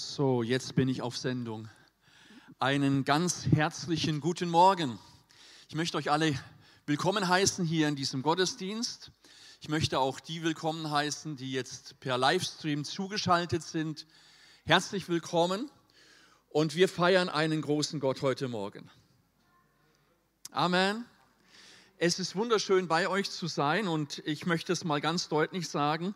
[0.00, 1.68] So, jetzt bin ich auf Sendung.
[2.60, 4.96] Einen ganz herzlichen guten Morgen.
[5.68, 6.38] Ich möchte euch alle
[6.86, 9.10] willkommen heißen hier in diesem Gottesdienst.
[9.60, 14.06] Ich möchte auch die willkommen heißen, die jetzt per Livestream zugeschaltet sind.
[14.64, 15.68] Herzlich willkommen
[16.48, 18.88] und wir feiern einen großen Gott heute Morgen.
[20.52, 21.06] Amen.
[21.96, 26.14] Es ist wunderschön bei euch zu sein und ich möchte es mal ganz deutlich sagen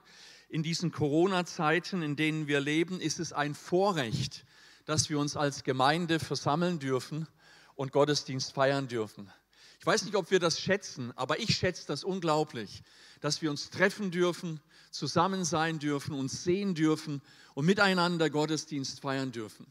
[0.53, 4.45] in diesen Corona-Zeiten, in denen wir leben, ist es ein Vorrecht,
[4.85, 7.27] dass wir uns als Gemeinde versammeln dürfen
[7.75, 9.33] und Gottesdienst feiern dürfen.
[9.81, 12.83] Ich weiß nicht, ob wir das schätzen, aber ich schätze das unglaublich,
[13.23, 17.23] dass wir uns treffen dürfen, zusammen sein dürfen, uns sehen dürfen
[17.55, 19.67] und miteinander Gottesdienst feiern dürfen.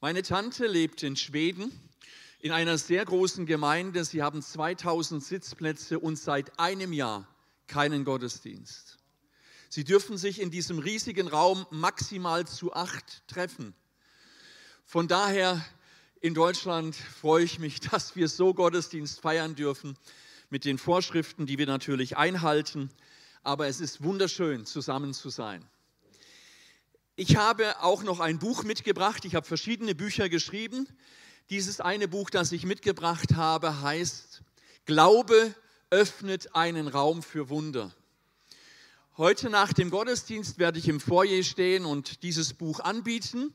[0.00, 1.72] Meine Tante lebt in Schweden
[2.38, 4.04] in einer sehr großen Gemeinde.
[4.04, 7.26] Sie haben 2000 Sitzplätze und seit einem Jahr
[7.66, 8.97] keinen Gottesdienst.
[9.70, 13.74] Sie dürfen sich in diesem riesigen Raum maximal zu acht treffen.
[14.84, 15.62] Von daher
[16.20, 19.96] in Deutschland freue ich mich, dass wir so Gottesdienst feiern dürfen
[20.48, 22.90] mit den Vorschriften, die wir natürlich einhalten.
[23.42, 25.64] Aber es ist wunderschön, zusammen zu sein.
[27.16, 29.24] Ich habe auch noch ein Buch mitgebracht.
[29.24, 30.88] Ich habe verschiedene Bücher geschrieben.
[31.50, 34.42] Dieses eine Buch, das ich mitgebracht habe, heißt
[34.86, 35.54] Glaube
[35.90, 37.94] öffnet einen Raum für Wunder.
[39.18, 43.52] Heute nach dem Gottesdienst werde ich im Foyer stehen und dieses Buch anbieten.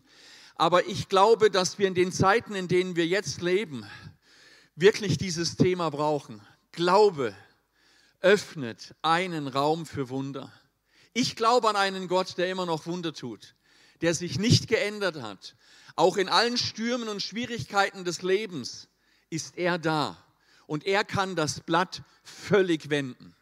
[0.56, 3.86] Aber ich glaube, dass wir in den Zeiten, in denen wir jetzt leben,
[4.76, 6.42] wirklich dieses Thema brauchen.
[6.74, 7.34] Glaube
[8.20, 10.52] öffnet einen Raum für Wunder.
[11.14, 13.56] Ich glaube an einen Gott, der immer noch Wunder tut,
[14.02, 15.56] der sich nicht geändert hat.
[15.96, 18.90] Auch in allen Stürmen und Schwierigkeiten des Lebens
[19.30, 20.22] ist er da
[20.68, 23.34] und er kann das Blatt völlig wenden.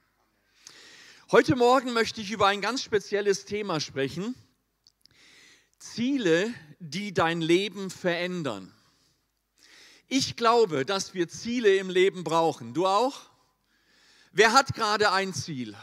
[1.31, 4.35] Heute Morgen möchte ich über ein ganz spezielles Thema sprechen.
[5.79, 8.73] Ziele, die dein Leben verändern.
[10.09, 12.73] Ich glaube, dass wir Ziele im Leben brauchen.
[12.73, 13.29] Du auch?
[14.33, 15.73] Wer hat gerade ein Ziel?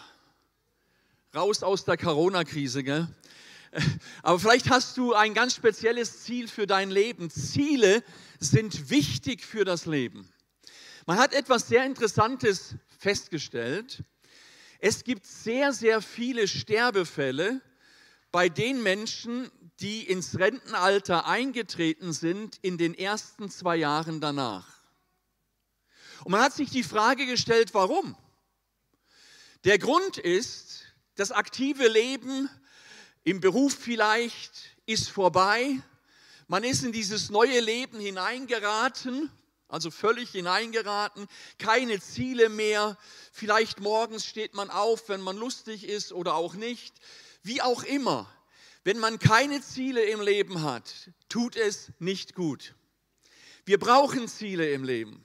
[1.34, 3.08] Raus aus der Corona-Krise, gell?
[4.22, 7.30] Aber vielleicht hast du ein ganz spezielles Ziel für dein Leben.
[7.30, 8.04] Ziele
[8.38, 10.28] sind wichtig für das Leben.
[11.06, 14.04] Man hat etwas sehr Interessantes festgestellt.
[14.78, 17.60] Es gibt sehr, sehr viele Sterbefälle
[18.30, 19.50] bei den Menschen,
[19.80, 24.78] die ins Rentenalter eingetreten sind in den ersten zwei Jahren danach.
[26.24, 28.16] Und man hat sich die Frage gestellt, warum?
[29.64, 30.84] Der Grund ist,
[31.16, 32.48] das aktive Leben
[33.24, 35.80] im Beruf vielleicht ist vorbei.
[36.46, 39.30] Man ist in dieses neue Leben hineingeraten
[39.68, 42.96] also völlig hineingeraten, keine Ziele mehr.
[43.32, 46.94] Vielleicht morgens steht man auf, wenn man lustig ist oder auch nicht.
[47.42, 48.28] Wie auch immer,
[48.84, 52.74] wenn man keine Ziele im Leben hat, tut es nicht gut.
[53.66, 55.24] Wir brauchen Ziele im Leben.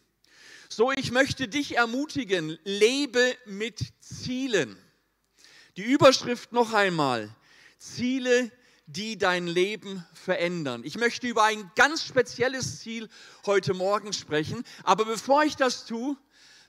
[0.67, 4.75] So, ich möchte dich ermutigen, lebe mit Zielen.
[5.77, 7.33] Die Überschrift noch einmal,
[7.77, 8.51] Ziele
[8.85, 10.83] die dein Leben verändern.
[10.83, 13.09] Ich möchte über ein ganz spezielles Ziel
[13.45, 16.17] heute Morgen sprechen, aber bevor ich das tue,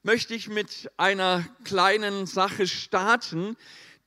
[0.02, 3.56] möchte ich mit einer kleinen Sache starten,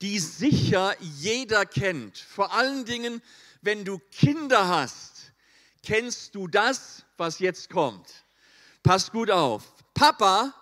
[0.01, 2.17] die sicher jeder kennt.
[2.17, 3.21] Vor allen Dingen,
[3.61, 5.33] wenn du Kinder hast,
[5.83, 8.07] kennst du das, was jetzt kommt.
[8.83, 9.63] Pass gut auf.
[9.93, 10.53] Papa,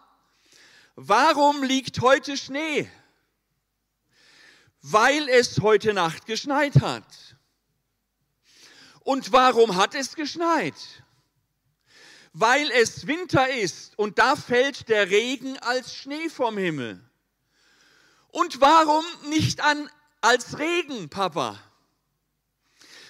[0.96, 2.90] warum liegt heute Schnee?
[4.82, 7.35] Weil es heute Nacht geschneit hat.
[9.06, 10.74] Und warum hat es geschneit?
[12.34, 17.00] Weil es Winter ist und da fällt der Regen als Schnee vom Himmel.
[18.32, 19.90] Und warum nicht an,
[20.22, 21.60] als Regen, Papa?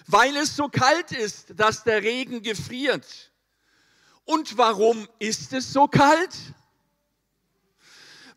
[0.06, 3.32] Weil es so kalt ist, dass der Regen gefriert.
[4.26, 6.36] Und warum ist es so kalt?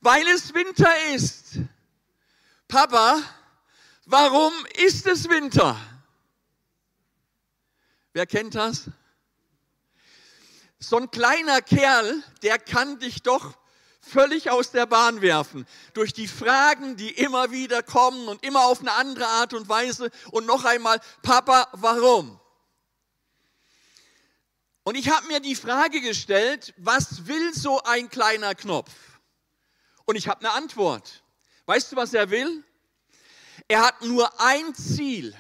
[0.01, 1.59] Weil es Winter ist.
[2.69, 3.21] Papa,
[4.07, 5.77] warum ist es Winter?
[8.13, 8.91] Wer kennt das?
[10.79, 13.59] So ein kleiner Kerl, der kann dich doch
[14.01, 15.67] völlig aus der Bahn werfen.
[15.93, 20.11] Durch die Fragen, die immer wieder kommen und immer auf eine andere Art und Weise.
[20.31, 22.41] Und noch einmal, Papa, warum?
[24.85, 28.91] Und ich habe mir die Frage gestellt, was will so ein kleiner Knopf?
[30.07, 31.23] Und ich habe eine Antwort.
[31.67, 32.65] Weißt du, was er will?
[33.67, 35.37] Er hat nur ein Ziel.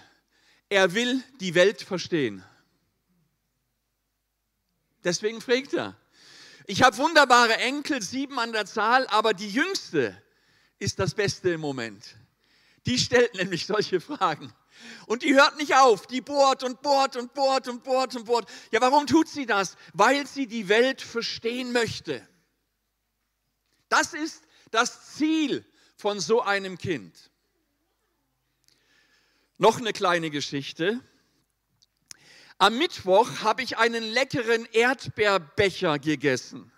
[0.68, 2.44] Er will die Welt verstehen.
[5.04, 5.96] Deswegen fragt er.
[6.66, 10.20] Ich habe wunderbare Enkel, sieben an der Zahl, aber die jüngste
[10.78, 12.16] ist das Beste im Moment.
[12.86, 14.52] Die stellt nämlich solche Fragen.
[15.06, 18.48] Und die hört nicht auf, die bohrt und bohrt und bohrt und bohrt und bohrt.
[18.70, 19.76] Ja, warum tut sie das?
[19.92, 22.26] Weil sie die Welt verstehen möchte.
[23.88, 25.64] Das ist das Ziel
[25.96, 27.30] von so einem Kind.
[29.56, 31.00] Noch eine kleine Geschichte.
[32.60, 36.72] Am Mittwoch habe ich einen leckeren Erdbeerbecher gegessen.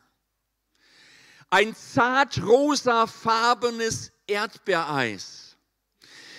[1.49, 5.57] Ein zart rosafarbenes Erdbeereis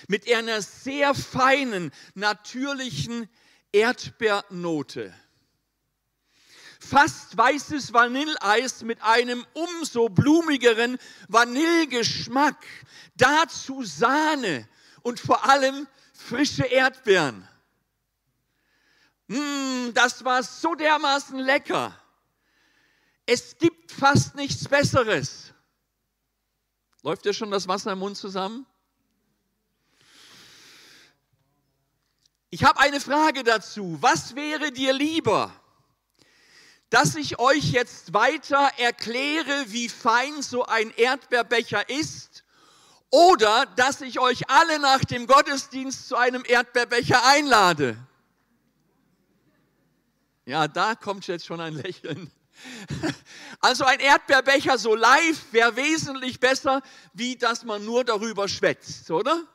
[0.08, 3.28] mit einer sehr feinen, natürlichen
[3.72, 5.14] Erdbeernote.
[6.80, 10.98] Fast weißes Vanilleeis mit einem umso blumigeren
[11.30, 12.58] Vanillegeschmack.
[13.16, 14.68] Dazu Sahne
[15.02, 17.48] und vor allem frische Erdbeeren.
[19.32, 21.98] Mmh, das war so dermaßen lecker.
[23.26, 25.54] Es gibt fast nichts Besseres.
[27.02, 28.66] Läuft dir schon das Wasser im Mund zusammen?
[32.50, 33.98] Ich habe eine Frage dazu.
[34.02, 35.54] Was wäre dir lieber?
[36.90, 42.44] Dass ich euch jetzt weiter erkläre, wie fein so ein Erdbeerbecher ist,
[43.10, 47.98] oder dass ich euch alle nach dem Gottesdienst zu einem Erdbeerbecher einlade.
[50.46, 52.32] Ja, da kommt jetzt schon ein Lächeln.
[53.60, 56.82] Also ein Erdbeerbecher so live wäre wesentlich besser,
[57.14, 59.48] wie dass man nur darüber schwätzt, oder?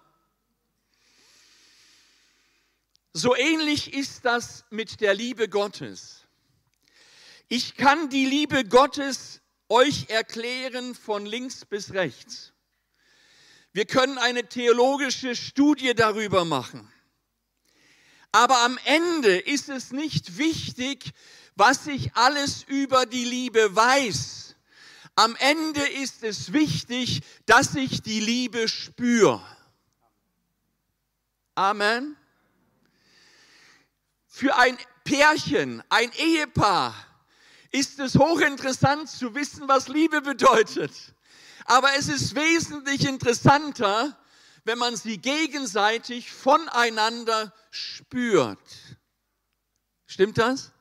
[3.13, 6.25] So ähnlich ist das mit der Liebe Gottes.
[7.49, 12.53] Ich kann die Liebe Gottes euch erklären von links bis rechts.
[13.73, 16.93] Wir können eine theologische Studie darüber machen.
[18.37, 21.15] Aber am Ende ist es nicht wichtig,
[21.55, 24.55] was ich alles über die Liebe weiß.
[25.15, 29.43] Am Ende ist es wichtig, dass ich die Liebe spüre.
[31.55, 32.15] Amen.
[34.29, 36.95] Für ein Pärchen, ein Ehepaar
[37.71, 40.93] ist es hochinteressant zu wissen, was Liebe bedeutet.
[41.65, 44.15] Aber es ist wesentlich interessanter,
[44.67, 48.59] wenn man sie gegenseitig voneinander spürt.
[50.07, 50.73] Stimmt das?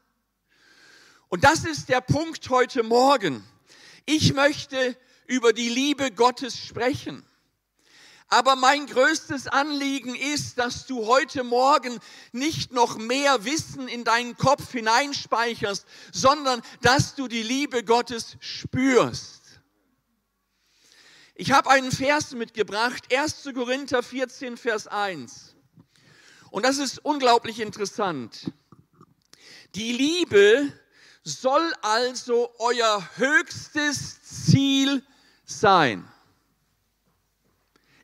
[1.30, 3.48] Und das ist der Punkt heute Morgen.
[4.08, 4.98] Ich möchte
[5.28, 7.24] über die Liebe Gottes sprechen.
[8.28, 12.00] Aber mein größtes Anliegen ist, dass du heute Morgen
[12.32, 19.45] nicht noch mehr Wissen in deinen Kopf hineinspeicherst, sondern dass du die Liebe Gottes spürst.
[21.38, 23.50] Ich habe einen Vers mitgebracht, 1.
[23.54, 25.54] Korinther 14, Vers 1.
[26.50, 28.54] Und das ist unglaublich interessant.
[29.76, 30.72] Die Liebe
[31.24, 35.04] soll also euer höchstes Ziel
[35.44, 36.10] sein.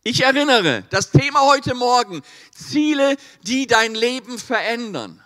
[0.03, 2.23] Ich erinnere, das Thema heute Morgen,
[2.53, 5.23] Ziele, die dein Leben verändern.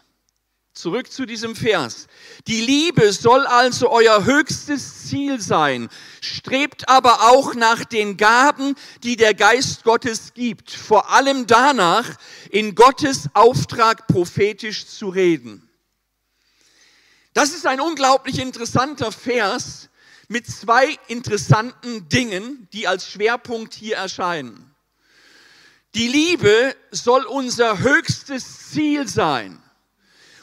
[0.76, 2.08] Zurück zu diesem Vers.
[2.48, 5.88] Die Liebe soll also euer höchstes Ziel sein,
[6.20, 12.18] strebt aber auch nach den Gaben, die der Geist Gottes gibt, vor allem danach,
[12.50, 15.70] in Gottes Auftrag prophetisch zu reden.
[17.34, 19.88] Das ist ein unglaublich interessanter Vers
[20.28, 24.76] mit zwei interessanten Dingen, die als Schwerpunkt hier erscheinen.
[25.94, 29.62] Die Liebe soll unser höchstes Ziel sein.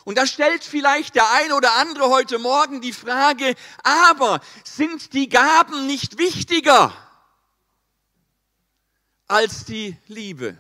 [0.05, 3.55] Und da stellt vielleicht der ein oder andere heute Morgen die Frage,
[3.85, 6.93] aber sind die Gaben nicht wichtiger
[9.29, 10.59] als die Liebe?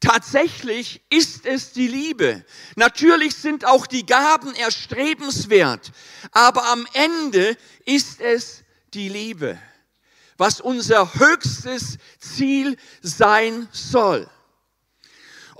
[0.00, 2.44] Tatsächlich ist es die Liebe.
[2.76, 5.90] Natürlich sind auch die Gaben erstrebenswert,
[6.30, 8.62] aber am Ende ist es
[8.94, 9.58] die Liebe,
[10.36, 14.30] was unser höchstes Ziel sein soll.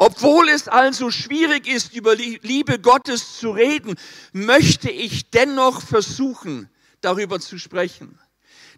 [0.00, 3.96] Obwohl es also schwierig ist, über die Liebe Gottes zu reden,
[4.32, 8.16] möchte ich dennoch versuchen, darüber zu sprechen.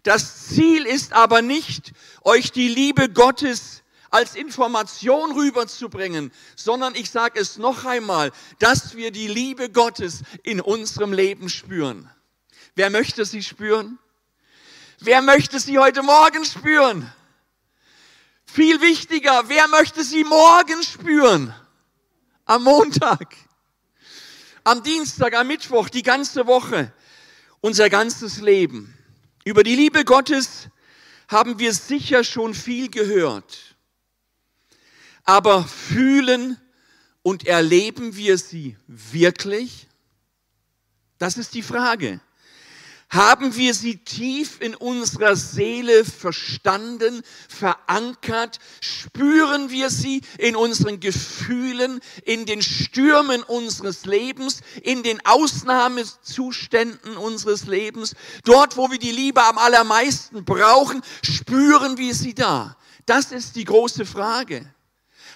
[0.01, 7.39] Das Ziel ist aber nicht, euch die Liebe Gottes als Information rüberzubringen, sondern ich sage
[7.39, 12.09] es noch einmal, dass wir die Liebe Gottes in unserem Leben spüren.
[12.73, 13.99] Wer möchte sie spüren?
[14.99, 17.13] Wer möchte sie heute Morgen spüren?
[18.53, 21.55] Viel wichtiger, wer möchte sie morgen spüren?
[22.43, 23.37] Am Montag,
[24.65, 26.91] am Dienstag, am Mittwoch, die ganze Woche,
[27.61, 28.93] unser ganzes Leben.
[29.45, 30.67] Über die Liebe Gottes
[31.29, 33.77] haben wir sicher schon viel gehört.
[35.23, 36.57] Aber fühlen
[37.21, 39.87] und erleben wir sie wirklich?
[41.19, 42.19] Das ist die Frage.
[43.11, 48.59] Haben wir sie tief in unserer Seele verstanden, verankert?
[48.79, 57.67] Spüren wir sie in unseren Gefühlen, in den Stürmen unseres Lebens, in den Ausnahmezuständen unseres
[57.67, 58.15] Lebens?
[58.45, 62.77] Dort, wo wir die Liebe am allermeisten brauchen, spüren wir sie da?
[63.05, 64.73] Das ist die große Frage.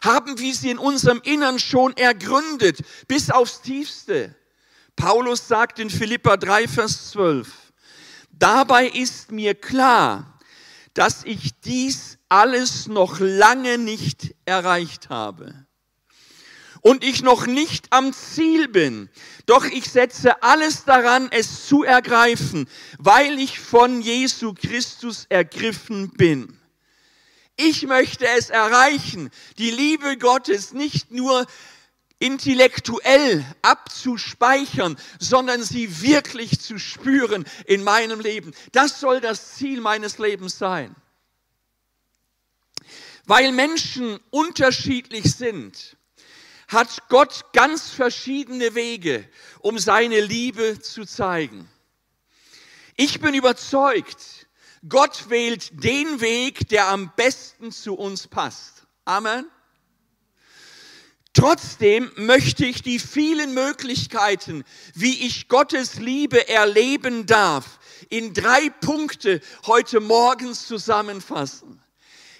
[0.01, 2.79] Haben wir sie in unserem Innern schon ergründet,
[3.10, 4.34] bis aufs Tiefste?
[4.96, 7.65] Paulus sagt in Philippa 3, Vers 12,
[8.38, 10.39] Dabei ist mir klar,
[10.94, 15.65] dass ich dies alles noch lange nicht erreicht habe
[16.82, 19.10] und ich noch nicht am Ziel bin.
[19.46, 26.60] Doch ich setze alles daran, es zu ergreifen, weil ich von Jesu Christus ergriffen bin.
[27.56, 31.48] Ich möchte es erreichen, die Liebe Gottes nicht nur
[32.20, 38.54] intellektuell abzuspeichern, sondern sie wirklich zu spüren in meinem Leben.
[38.72, 40.96] Das soll das Ziel meines Lebens sein.
[43.26, 45.98] Weil Menschen unterschiedlich sind,
[46.68, 49.28] hat Gott ganz verschiedene Wege,
[49.60, 51.70] um seine Liebe zu zeigen.
[52.96, 54.48] Ich bin überzeugt,
[54.88, 58.86] Gott wählt den Weg, der am besten zu uns passt.
[59.04, 59.50] Amen.
[61.36, 64.63] Trotzdem möchte ich die vielen Möglichkeiten,
[64.94, 67.77] wie ich Gottes Liebe erleben darf,
[68.10, 71.84] in drei Punkte heute morgens zusammenfassen.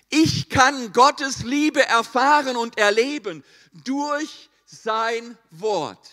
[0.09, 3.43] Ich kann Gottes Liebe erfahren und erleben
[3.83, 6.09] durch sein Wort.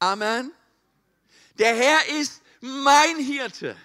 [0.00, 0.50] Amen.
[1.60, 3.76] Der Herr ist mein Hirte.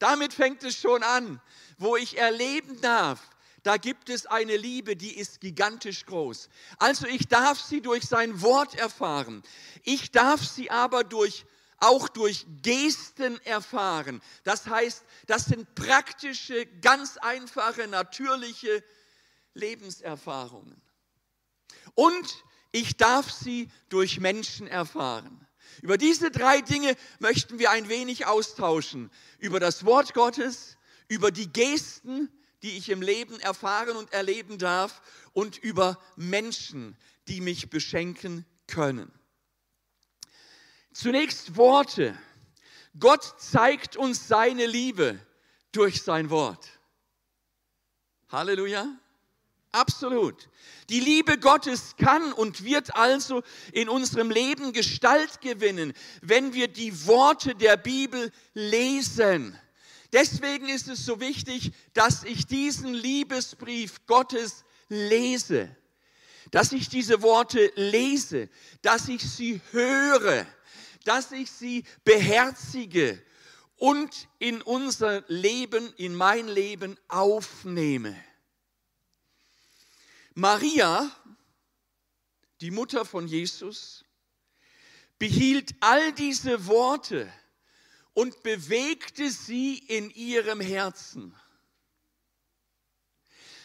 [0.00, 1.40] Damit fängt es schon an,
[1.78, 3.20] wo ich erleben darf,
[3.64, 6.48] da gibt es eine Liebe, die ist gigantisch groß.
[6.78, 9.42] Also ich darf sie durch sein Wort erfahren.
[9.82, 11.46] Ich darf sie aber durch
[11.78, 14.22] auch durch Gesten erfahren.
[14.44, 18.84] Das heißt, das sind praktische, ganz einfache, natürliche
[19.54, 20.80] Lebenserfahrungen.
[21.94, 25.46] Und ich darf sie durch Menschen erfahren.
[25.80, 29.10] Über diese drei Dinge möchten wir ein wenig austauschen.
[29.38, 30.76] Über das Wort Gottes,
[31.08, 32.30] über die Gesten,
[32.64, 35.02] die ich im Leben erfahren und erleben darf
[35.34, 36.96] und über Menschen,
[37.28, 39.12] die mich beschenken können.
[40.90, 42.18] Zunächst Worte.
[42.98, 45.18] Gott zeigt uns seine Liebe
[45.72, 46.66] durch sein Wort.
[48.30, 48.86] Halleluja.
[49.70, 50.48] Absolut.
[50.88, 53.42] Die Liebe Gottes kann und wird also
[53.72, 55.92] in unserem Leben Gestalt gewinnen,
[56.22, 59.58] wenn wir die Worte der Bibel lesen.
[60.14, 65.76] Deswegen ist es so wichtig, dass ich diesen Liebesbrief Gottes lese,
[66.52, 68.48] dass ich diese Worte lese,
[68.80, 70.46] dass ich sie höre,
[71.02, 73.20] dass ich sie beherzige
[73.74, 78.16] und in unser Leben, in mein Leben aufnehme.
[80.34, 81.10] Maria,
[82.60, 84.04] die Mutter von Jesus,
[85.18, 87.32] behielt all diese Worte
[88.14, 91.34] und bewegte sie in ihrem Herzen.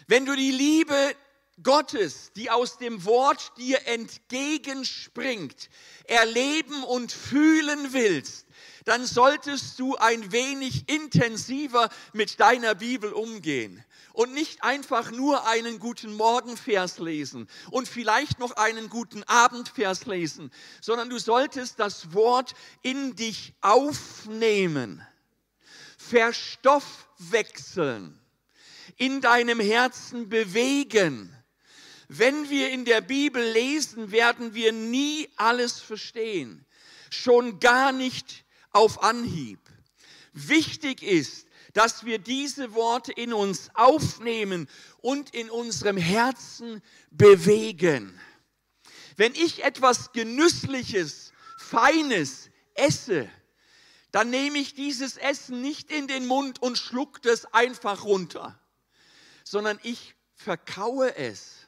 [0.07, 1.15] Wenn du die Liebe
[1.61, 5.69] Gottes, die aus dem Wort dir entgegenspringt,
[6.05, 8.47] erleben und fühlen willst,
[8.85, 15.79] dann solltest du ein wenig intensiver mit deiner Bibel umgehen und nicht einfach nur einen
[15.79, 20.51] guten Morgenvers lesen und vielleicht noch einen guten Abendvers lesen,
[20.81, 25.01] sondern du solltest das Wort in dich aufnehmen,
[25.97, 28.19] verstoffwechseln,
[28.97, 31.35] in deinem Herzen bewegen.
[32.07, 36.65] Wenn wir in der Bibel lesen, werden wir nie alles verstehen,
[37.11, 39.59] schon gar nicht auf Anhieb.
[40.33, 41.45] Wichtig ist,
[41.79, 44.67] dass wir diese Worte in uns aufnehmen
[44.97, 48.19] und in unserem Herzen bewegen.
[49.15, 53.29] Wenn ich etwas Genüssliches, Feines esse,
[54.11, 58.59] dann nehme ich dieses Essen nicht in den Mund und schluck das einfach runter,
[59.45, 61.58] sondern ich verkaue es.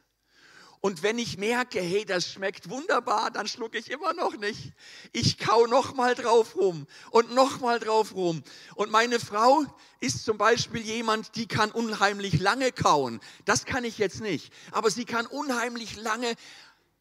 [0.84, 4.74] Und wenn ich merke, hey, das schmeckt wunderbar, dann schlucke ich immer noch nicht.
[5.12, 8.42] Ich kau noch mal drauf rum und noch mal drauf rum.
[8.74, 9.64] Und meine Frau
[10.00, 13.20] ist zum Beispiel jemand, die kann unheimlich lange kauen.
[13.46, 14.52] Das kann ich jetzt nicht.
[14.72, 16.34] Aber sie kann unheimlich lange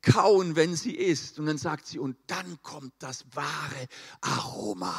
[0.02, 1.38] kauen, wenn sie isst.
[1.38, 3.88] Und dann sagt sie, und dann kommt das wahre
[4.20, 4.94] Aroma.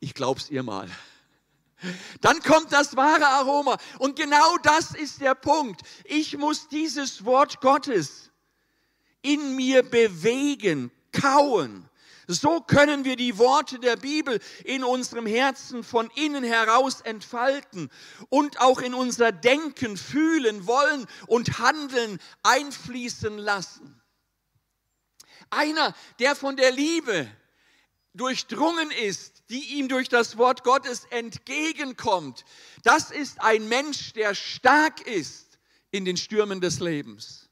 [0.00, 0.88] Ich glaub's ihr mal.
[2.20, 3.76] Dann kommt das wahre Aroma.
[3.98, 5.82] Und genau das ist der Punkt.
[6.04, 8.30] Ich muss dieses Wort Gottes
[9.22, 11.88] in mir bewegen, kauen,
[12.28, 17.90] So können wir die Worte der Bibel in unserem Herzen von innen heraus entfalten
[18.28, 24.00] und auch in unser Denken, Fühlen, Wollen und Handeln einfließen lassen.
[25.50, 27.28] Einer, der von der Liebe
[28.14, 32.44] durchdrungen ist, die ihm durch das Wort Gottes entgegenkommt,
[32.82, 35.58] das ist ein Mensch, der stark ist
[35.90, 37.48] in den Stürmen des Lebens.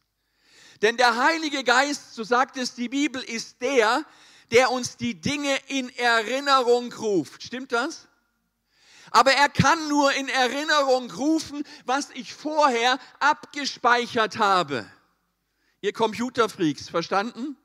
[0.82, 4.04] Denn der Heilige Geist, so sagt es die Bibel, ist der,
[4.50, 7.42] der uns die Dinge in Erinnerung ruft.
[7.42, 8.08] Stimmt das?
[9.10, 14.90] Aber er kann nur in Erinnerung rufen, was ich vorher abgespeichert habe.
[15.80, 17.56] Ihr Computerfreaks, verstanden?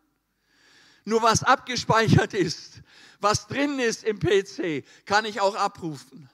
[1.05, 2.81] Nur was abgespeichert ist,
[3.19, 6.29] was drin ist im PC, kann ich auch abrufen.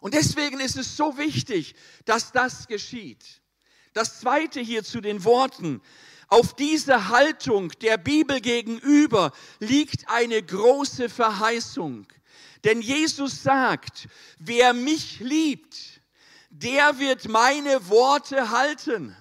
[0.00, 1.74] Und deswegen ist es so wichtig,
[2.04, 3.24] dass das geschieht.
[3.94, 5.80] Das zweite hier zu den Worten.
[6.28, 12.06] Auf diese Haltung der Bibel gegenüber liegt eine große Verheißung.
[12.64, 14.08] Denn Jesus sagt,
[14.38, 15.76] wer mich liebt,
[16.50, 19.16] der wird meine Worte halten.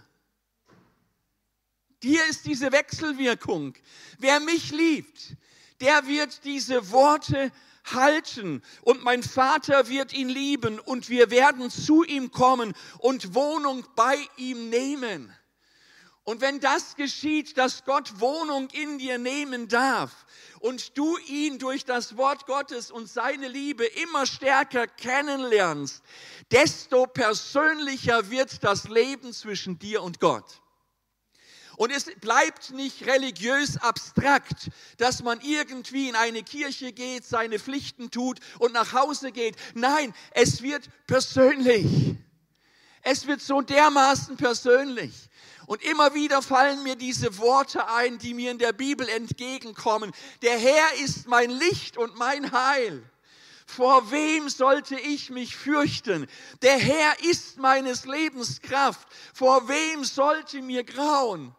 [2.03, 3.75] Hier ist diese Wechselwirkung.
[4.19, 5.37] Wer mich liebt,
[5.79, 7.49] der wird diese Worte
[7.85, 13.85] halten und mein Vater wird ihn lieben und wir werden zu ihm kommen und Wohnung
[13.95, 15.33] bei ihm nehmen.
[16.25, 20.25] Und wenn das geschieht, dass Gott Wohnung in dir nehmen darf
[20.59, 26.03] und du ihn durch das Wort Gottes und seine Liebe immer stärker kennenlernst,
[26.51, 30.62] desto persönlicher wird das Leben zwischen dir und Gott.
[31.77, 38.11] Und es bleibt nicht religiös abstrakt, dass man irgendwie in eine Kirche geht, seine Pflichten
[38.11, 39.55] tut und nach Hause geht.
[39.73, 42.15] Nein, es wird persönlich.
[43.01, 45.13] Es wird so dermaßen persönlich.
[45.65, 50.11] Und immer wieder fallen mir diese Worte ein, die mir in der Bibel entgegenkommen.
[50.41, 53.03] Der Herr ist mein Licht und mein Heil.
[53.65, 56.27] Vor wem sollte ich mich fürchten?
[56.61, 59.07] Der Herr ist meines Lebens Kraft.
[59.33, 61.55] Vor wem sollte mir grauen?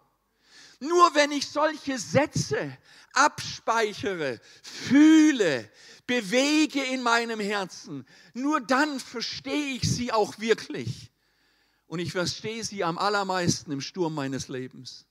[0.85, 2.77] Nur wenn ich solche Sätze
[3.15, 5.71] abspeichere, fühle,
[6.07, 11.11] bewege in meinem Herzen, nur dann verstehe ich sie auch wirklich.
[11.87, 15.07] Und ich verstehe sie am allermeisten im Sturm meines Lebens.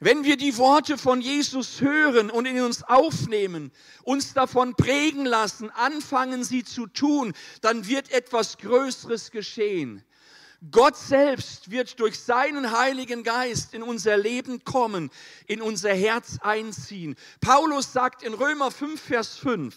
[0.00, 3.70] Wenn wir die Worte von Jesus hören und in uns aufnehmen,
[4.02, 10.04] uns davon prägen lassen, anfangen sie zu tun, dann wird etwas Größeres geschehen.
[10.70, 15.10] Gott selbst wird durch seinen Heiligen Geist in unser Leben kommen,
[15.46, 17.16] in unser Herz einziehen.
[17.40, 19.74] Paulus sagt in Römer 5, Vers 5,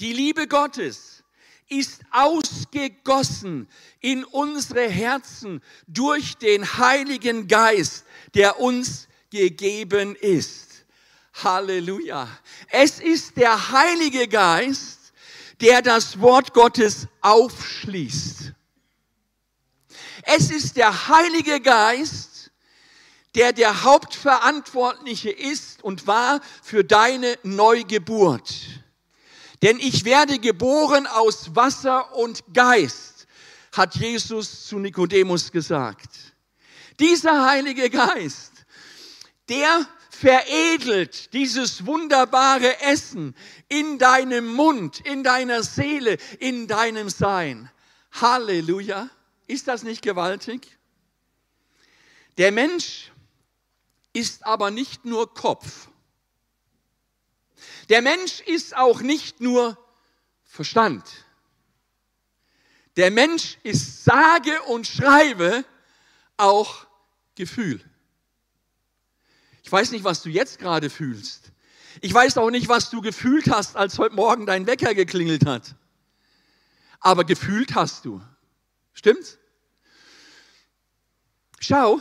[0.00, 1.24] die Liebe Gottes,
[1.68, 3.68] ist ausgegossen
[4.00, 10.84] in unsere Herzen durch den Heiligen Geist, der uns gegeben ist.
[11.42, 12.28] Halleluja.
[12.70, 15.12] Es ist der Heilige Geist,
[15.60, 18.52] der das Wort Gottes aufschließt.
[20.28, 22.50] Es ist der Heilige Geist,
[23.36, 28.52] der der Hauptverantwortliche ist und war für deine Neugeburt.
[29.62, 33.26] Denn ich werde geboren aus Wasser und Geist,
[33.72, 36.10] hat Jesus zu Nikodemus gesagt.
[36.98, 38.52] Dieser Heilige Geist,
[39.48, 43.36] der veredelt dieses wunderbare Essen
[43.68, 47.70] in deinem Mund, in deiner Seele, in deinem Sein.
[48.12, 49.08] Halleluja.
[49.46, 50.76] Ist das nicht gewaltig?
[52.38, 53.12] Der Mensch
[54.12, 55.88] ist aber nicht nur Kopf.
[57.88, 59.78] Der Mensch ist auch nicht nur
[60.44, 61.04] Verstand.
[62.96, 65.64] Der Mensch ist sage und schreibe
[66.36, 66.86] auch
[67.34, 67.84] Gefühl.
[69.62, 71.52] Ich weiß nicht, was du jetzt gerade fühlst.
[72.00, 75.74] Ich weiß auch nicht, was du gefühlt hast, als heute Morgen dein Wecker geklingelt hat.
[77.00, 78.22] Aber gefühlt hast du.
[78.96, 79.38] Stimmt's?
[81.60, 82.00] Schau,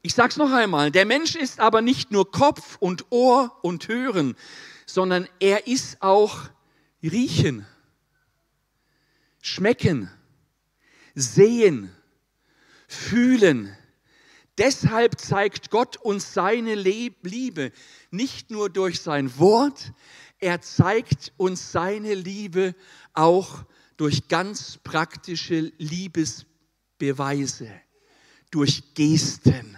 [0.00, 3.88] ich sage es noch einmal, der Mensch ist aber nicht nur Kopf und Ohr und
[3.88, 4.36] Hören,
[4.86, 6.48] sondern er ist auch
[7.02, 7.66] Riechen,
[9.42, 10.08] Schmecken,
[11.16, 11.92] Sehen,
[12.86, 13.76] Fühlen.
[14.58, 17.72] Deshalb zeigt Gott uns seine Liebe
[18.12, 19.92] nicht nur durch sein Wort,
[20.38, 22.76] er zeigt uns seine Liebe
[23.12, 23.64] auch
[23.96, 27.70] durch ganz praktische Liebesbeweise,
[28.50, 29.76] durch Gesten.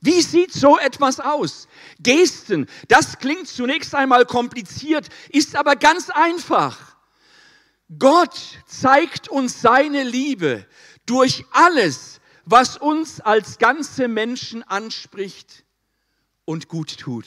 [0.00, 1.68] Wie sieht so etwas aus?
[1.98, 6.96] Gesten, das klingt zunächst einmal kompliziert, ist aber ganz einfach.
[7.98, 10.66] Gott zeigt uns seine Liebe
[11.06, 15.64] durch alles, was uns als ganze Menschen anspricht
[16.44, 17.26] und gut tut.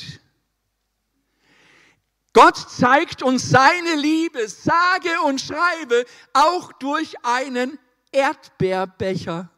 [2.33, 7.79] Gott zeigt uns seine Liebe, sage und schreibe, auch durch einen
[8.11, 9.49] Erdbeerbecher.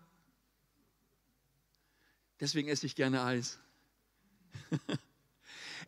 [2.40, 3.60] Deswegen esse ich gerne Eis.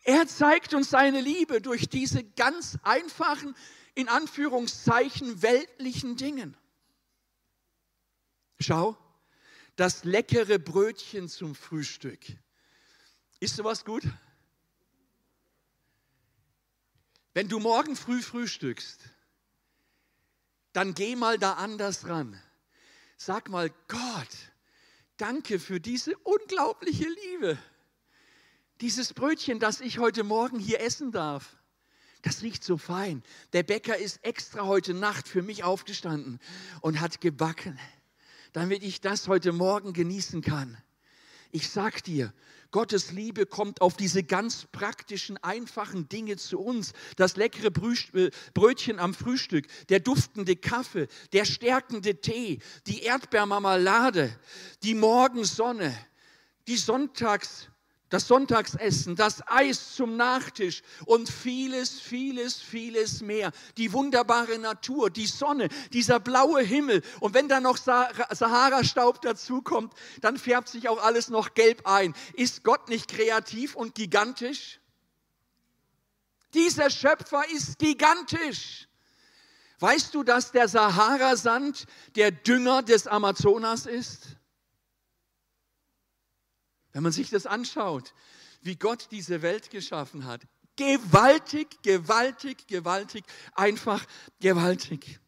[0.03, 3.55] er zeigt uns seine Liebe durch diese ganz einfachen,
[3.95, 6.57] in Anführungszeichen, weltlichen Dingen.
[8.59, 8.97] Schau,
[9.75, 12.19] das leckere Brötchen zum Frühstück.
[13.39, 14.03] Ist sowas gut?
[17.33, 18.99] Wenn du morgen früh frühstückst,
[20.71, 22.39] dann geh mal da anders ran.
[23.17, 24.37] Sag mal, Gott,
[25.17, 27.57] danke für diese unglaubliche Liebe.
[28.81, 31.57] Dieses Brötchen, das ich heute Morgen hier essen darf,
[32.21, 33.23] das riecht so fein.
[33.53, 36.39] Der Bäcker ist extra heute Nacht für mich aufgestanden
[36.81, 37.79] und hat gebacken,
[38.51, 40.77] damit ich das heute Morgen genießen kann.
[41.55, 42.33] Ich sag dir,
[42.71, 46.93] Gottes Liebe kommt auf diese ganz praktischen, einfachen Dinge zu uns.
[47.15, 54.35] Das leckere äh, Brötchen am Frühstück, der duftende Kaffee, der stärkende Tee, die Erdbeermarmelade,
[54.81, 55.95] die Morgensonne,
[56.67, 57.69] die Sonntags
[58.13, 63.51] das Sonntagsessen, das Eis zum Nachtisch und vieles, vieles, vieles mehr.
[63.77, 67.01] Die wunderbare Natur, die Sonne, dieser blaue Himmel.
[67.21, 72.13] Und wenn da noch Sahara-Staub dazukommt, dann färbt sich auch alles noch gelb ein.
[72.33, 74.79] Ist Gott nicht kreativ und gigantisch?
[76.53, 78.87] Dieser Schöpfer ist gigantisch.
[79.79, 84.37] Weißt du, dass der Sahara-Sand der Dünger des Amazonas ist?
[86.93, 88.13] Wenn man sich das anschaut,
[88.61, 90.41] wie Gott diese Welt geschaffen hat,
[90.75, 94.05] gewaltig, gewaltig, gewaltig, einfach
[94.39, 95.19] gewaltig.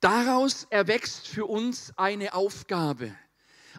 [0.00, 3.14] Daraus erwächst für uns eine Aufgabe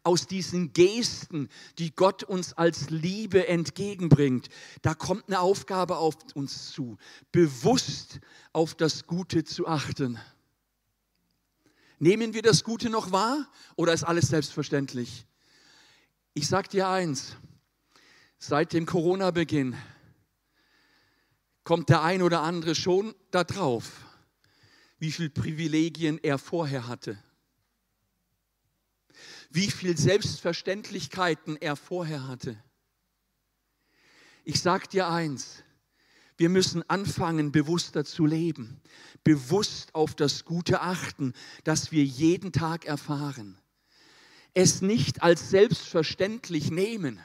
[0.04, 4.48] aus diesen Gesten, die Gott uns als Liebe entgegenbringt.
[4.82, 6.98] Da kommt eine Aufgabe auf uns zu,
[7.32, 8.20] bewusst
[8.54, 10.20] auf das Gute zu achten.
[12.00, 15.26] Nehmen wir das Gute noch wahr oder ist alles selbstverständlich?
[16.38, 17.36] Ich sage dir eins,
[18.38, 19.76] seit dem Corona-Beginn
[21.64, 24.06] kommt der ein oder andere schon darauf,
[25.00, 27.18] wie viele Privilegien er vorher hatte,
[29.50, 32.64] wie viele Selbstverständlichkeiten er vorher hatte.
[34.44, 35.64] Ich sage dir eins,
[36.38, 38.80] wir müssen anfangen, bewusster zu leben,
[39.24, 43.58] bewusst auf das Gute achten, das wir jeden Tag erfahren
[44.58, 47.20] es nicht als selbstverständlich nehmen,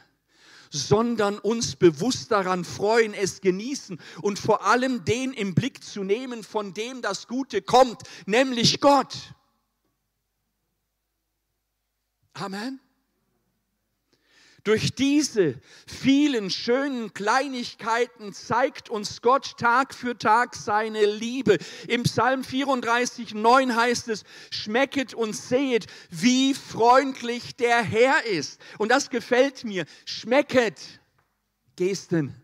[0.68, 6.44] sondern uns bewusst daran freuen, es genießen und vor allem den im Blick zu nehmen,
[6.44, 9.16] von dem das Gute kommt, nämlich Gott.
[12.34, 12.81] Amen.
[14.64, 21.58] Durch diese vielen schönen Kleinigkeiten zeigt uns Gott Tag für Tag seine Liebe.
[21.88, 28.60] Im Psalm 34, 9 heißt es, schmecket und sehet, wie freundlich der Herr ist.
[28.78, 29.84] Und das gefällt mir.
[30.04, 30.78] Schmecket,
[31.74, 32.40] Gesten.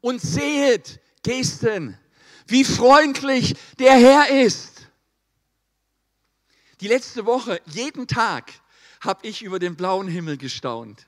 [0.00, 1.98] Und sehet, Gesten,
[2.46, 4.88] wie freundlich der Herr ist.
[6.80, 8.50] Die letzte Woche, jeden Tag,
[9.02, 11.06] habe ich über den blauen Himmel gestaunt.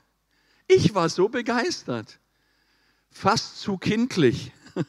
[0.73, 2.17] Ich war so begeistert,
[3.09, 4.53] fast zu kindlich,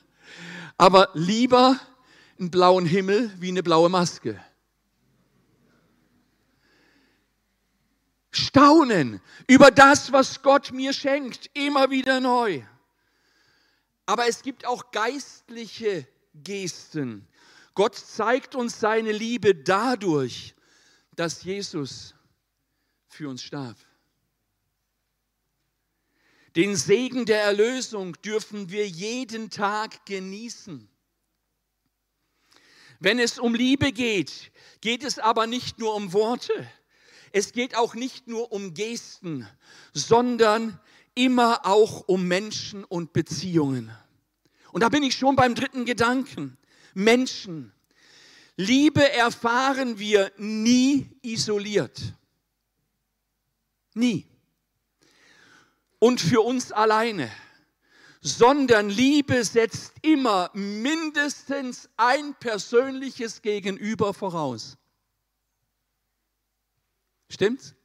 [0.78, 1.76] aber lieber
[2.38, 4.40] einen blauen Himmel wie eine blaue Maske.
[8.30, 12.62] Staunen über das, was Gott mir schenkt, immer wieder neu.
[14.06, 17.26] Aber es gibt auch geistliche Gesten.
[17.74, 20.54] Gott zeigt uns seine Liebe dadurch,
[21.16, 22.14] dass Jesus
[23.08, 23.76] für uns starb.
[26.56, 30.88] Den Segen der Erlösung dürfen wir jeden Tag genießen.
[33.00, 36.52] Wenn es um Liebe geht, geht es aber nicht nur um Worte.
[37.32, 39.48] Es geht auch nicht nur um Gesten,
[39.94, 40.78] sondern
[41.14, 43.90] immer auch um Menschen und Beziehungen.
[44.72, 46.58] Und da bin ich schon beim dritten Gedanken.
[46.92, 47.72] Menschen.
[48.56, 51.98] Liebe erfahren wir nie isoliert.
[53.94, 54.31] Nie
[56.02, 57.30] und für uns alleine,
[58.20, 64.76] sondern Liebe setzt immer mindestens ein persönliches Gegenüber voraus.
[67.30, 67.76] Stimmt's?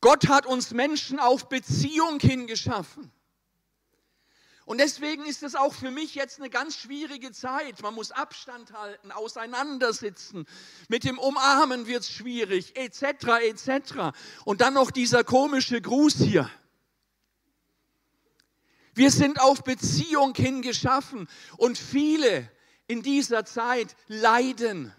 [0.00, 3.12] Gott hat uns Menschen auf Beziehung hingeschaffen.
[4.66, 7.80] Und deswegen ist es auch für mich jetzt eine ganz schwierige Zeit.
[7.82, 10.44] Man muss Abstand halten, auseinandersitzen.
[10.88, 13.02] Mit dem Umarmen wird es schwierig, etc.,
[13.42, 14.16] etc.
[14.44, 16.50] Und dann noch dieser komische Gruß hier.
[18.92, 22.50] Wir sind auf Beziehung hin geschaffen und viele
[22.88, 24.92] in dieser Zeit leiden.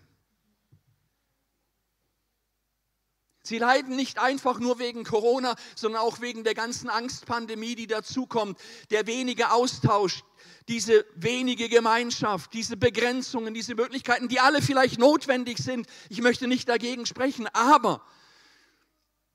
[3.47, 8.59] Sie leiden nicht einfach nur wegen Corona, sondern auch wegen der ganzen Angstpandemie, die dazukommt,
[8.91, 10.23] der wenige Austausch,
[10.67, 15.87] diese wenige Gemeinschaft, diese Begrenzungen, diese Möglichkeiten, die alle vielleicht notwendig sind.
[16.09, 18.05] Ich möchte nicht dagegen sprechen, aber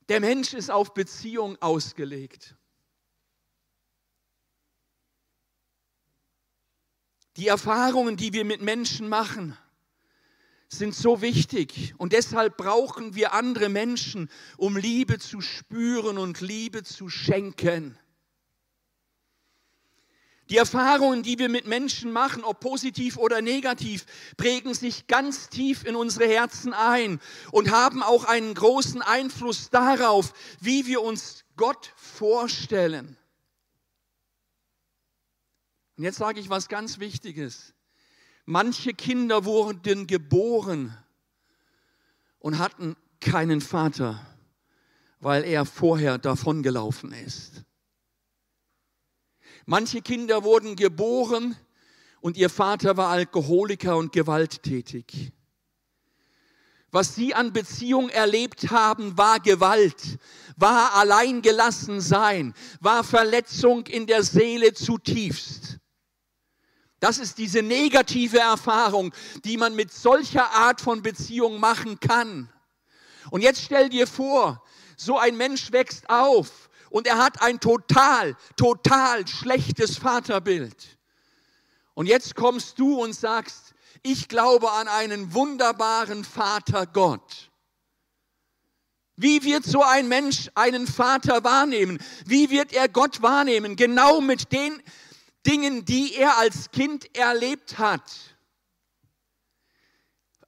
[0.08, 2.54] der Mensch ist auf Beziehung ausgelegt.
[7.38, 9.56] Die Erfahrungen, die wir mit Menschen machen,
[10.78, 16.82] sind so wichtig und deshalb brauchen wir andere Menschen, um Liebe zu spüren und Liebe
[16.82, 17.98] zu schenken.
[20.48, 24.04] Die Erfahrungen, die wir mit Menschen machen, ob positiv oder negativ,
[24.36, 27.20] prägen sich ganz tief in unsere Herzen ein
[27.52, 33.16] und haben auch einen großen Einfluss darauf, wie wir uns Gott vorstellen.
[35.96, 37.71] Und jetzt sage ich was ganz Wichtiges.
[38.44, 40.96] Manche Kinder wurden geboren
[42.40, 44.26] und hatten keinen Vater,
[45.20, 47.64] weil er vorher davongelaufen ist.
[49.64, 51.56] Manche Kinder wurden geboren
[52.20, 55.32] und ihr Vater war Alkoholiker und gewalttätig.
[56.90, 60.18] Was sie an Beziehung erlebt haben, war Gewalt,
[60.56, 65.78] war alleingelassen sein, war Verletzung in der Seele zutiefst.
[67.02, 69.12] Das ist diese negative Erfahrung,
[69.44, 72.48] die man mit solcher Art von Beziehung machen kann.
[73.32, 74.62] Und jetzt stell dir vor,
[74.96, 80.96] so ein Mensch wächst auf und er hat ein total, total schlechtes Vaterbild.
[81.94, 87.50] Und jetzt kommst du und sagst, ich glaube an einen wunderbaren Vater Gott.
[89.16, 91.98] Wie wird so ein Mensch einen Vater wahrnehmen?
[92.26, 93.74] Wie wird er Gott wahrnehmen?
[93.74, 94.80] Genau mit den
[95.46, 98.36] Dingen, die er als Kind erlebt hat.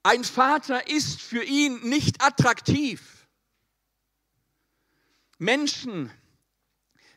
[0.03, 3.27] Ein Vater ist für ihn nicht attraktiv.
[5.37, 6.11] Menschen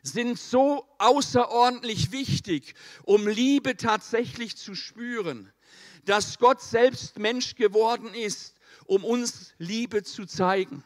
[0.01, 5.51] sind so außerordentlich wichtig, um Liebe tatsächlich zu spüren,
[6.05, 10.83] dass Gott selbst Mensch geworden ist, um uns Liebe zu zeigen.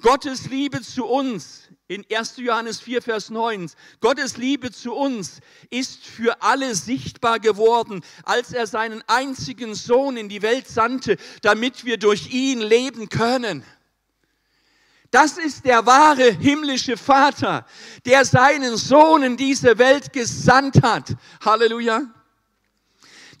[0.00, 2.36] Gottes Liebe zu uns in 1.
[2.38, 3.70] Johannes 4, Vers 9,
[4.00, 10.28] Gottes Liebe zu uns ist für alle sichtbar geworden, als er seinen einzigen Sohn in
[10.28, 13.64] die Welt sandte, damit wir durch ihn leben können.
[15.12, 17.64] Das ist der wahre himmlische Vater,
[18.04, 21.14] der seinen Sohn in diese Welt gesandt hat.
[21.44, 22.02] Halleluja.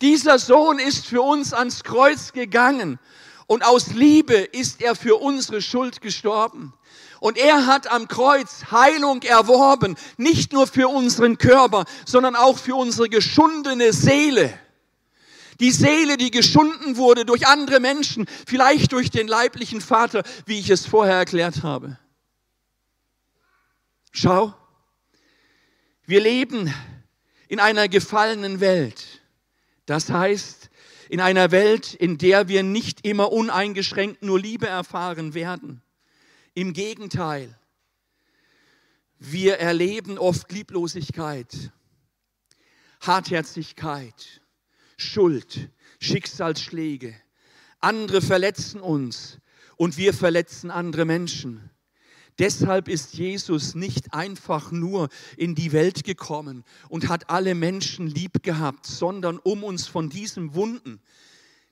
[0.00, 3.00] Dieser Sohn ist für uns ans Kreuz gegangen
[3.46, 6.72] und aus Liebe ist er für unsere Schuld gestorben.
[7.20, 12.74] Und er hat am Kreuz Heilung erworben, nicht nur für unseren Körper, sondern auch für
[12.74, 14.58] unsere geschundene Seele.
[15.60, 20.68] Die Seele, die geschunden wurde durch andere Menschen, vielleicht durch den leiblichen Vater, wie ich
[20.68, 21.98] es vorher erklärt habe.
[24.12, 24.54] Schau,
[26.04, 26.72] wir leben
[27.48, 29.22] in einer gefallenen Welt.
[29.86, 30.70] Das heißt,
[31.08, 35.82] in einer Welt, in der wir nicht immer uneingeschränkt nur Liebe erfahren werden.
[36.56, 37.54] Im Gegenteil,
[39.18, 41.70] wir erleben oft Lieblosigkeit,
[43.02, 44.40] Hartherzigkeit,
[44.96, 45.68] Schuld,
[46.00, 47.14] Schicksalsschläge.
[47.80, 49.36] Andere verletzen uns
[49.76, 51.68] und wir verletzen andere Menschen.
[52.38, 58.42] Deshalb ist Jesus nicht einfach nur in die Welt gekommen und hat alle Menschen lieb
[58.42, 61.02] gehabt, sondern um uns von diesem Wunden,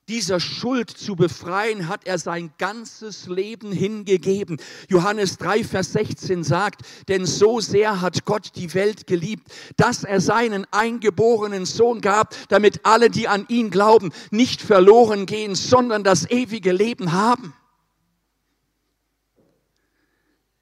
[0.09, 4.59] dieser Schuld zu befreien, hat er sein ganzes Leben hingegeben.
[4.89, 10.21] Johannes 3, Vers 16 sagt, denn so sehr hat Gott die Welt geliebt, dass er
[10.21, 16.31] seinen eingeborenen Sohn gab, damit alle, die an ihn glauben, nicht verloren gehen, sondern das
[16.31, 17.55] ewige Leben haben.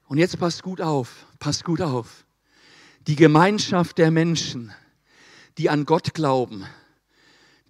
[0.07, 2.25] Und jetzt passt gut auf, passt gut auf.
[3.07, 4.71] Die Gemeinschaft der Menschen,
[5.57, 6.65] die an Gott glauben,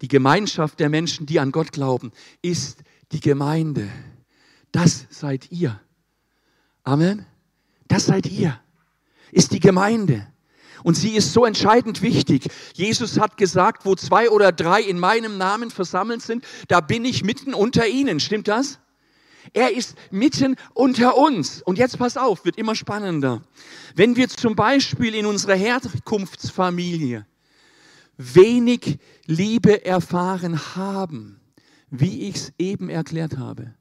[0.03, 2.11] die Gemeinschaft der Menschen, die an Gott glauben,
[2.41, 3.87] ist die Gemeinde.
[4.73, 5.79] Das seid ihr.
[6.83, 7.25] Amen.
[7.87, 8.59] Das seid ihr.
[9.31, 10.27] Ist die Gemeinde.
[10.83, 12.49] Und sie ist so entscheidend wichtig.
[12.73, 17.23] Jesus hat gesagt, wo zwei oder drei in meinem Namen versammelt sind, da bin ich
[17.23, 18.19] mitten unter ihnen.
[18.19, 18.79] Stimmt das?
[19.53, 21.61] Er ist mitten unter uns.
[21.61, 23.41] Und jetzt pass auf, wird immer spannender.
[23.95, 27.25] Wenn wir zum Beispiel in unserer Herkunftsfamilie
[28.17, 31.39] wenig Liebe erfahren haben,
[31.89, 33.73] wie ich es eben erklärt habe,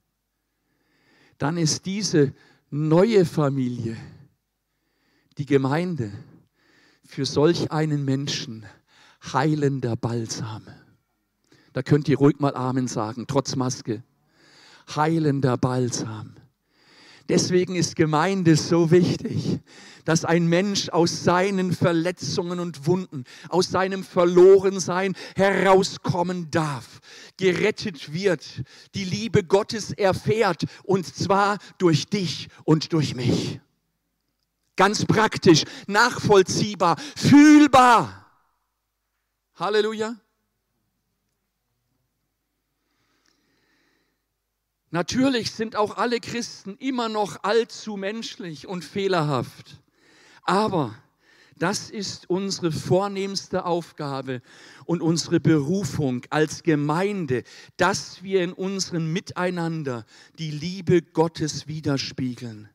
[1.39, 2.35] dann ist diese
[2.71, 3.97] neue Familie,
[5.39, 6.13] die Gemeinde,
[7.05, 8.65] für solch einen Menschen
[9.33, 10.63] heilender Balsam.
[11.73, 14.03] Da könnt ihr ruhig mal Amen sagen, trotz Maske.
[14.95, 16.35] Heilender Balsam.
[17.29, 19.61] Deswegen ist Gemeinde so wichtig,
[20.05, 27.01] dass ein Mensch aus seinen Verletzungen und Wunden, aus seinem Verlorensein herauskommen darf,
[27.37, 28.63] gerettet wird,
[28.95, 33.61] die Liebe Gottes erfährt und zwar durch dich und durch mich.
[34.77, 38.27] Ganz praktisch, nachvollziehbar, fühlbar.
[39.55, 40.17] Halleluja.
[44.93, 49.81] Natürlich sind auch alle Christen immer noch allzu menschlich und fehlerhaft.
[50.43, 50.95] Aber
[51.57, 54.43] das ist unsere vornehmste Aufgabe
[54.85, 57.43] und unsere Berufung als Gemeinde,
[57.79, 60.05] dass wir in unserem Miteinander
[60.39, 62.69] die Liebe Gottes widerspiegeln.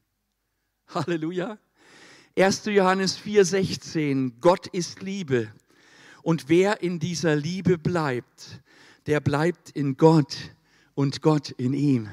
[0.87, 1.59] Halleluja.
[2.35, 2.65] 1.
[2.65, 5.53] Johannes 4:16, Gott ist Liebe.
[6.23, 8.63] Und wer in dieser Liebe bleibt,
[9.05, 10.35] der bleibt in Gott
[10.97, 12.09] und Gott in ihm.